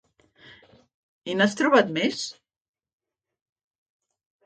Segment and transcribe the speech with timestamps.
[1.31, 2.25] I n'has trobat més?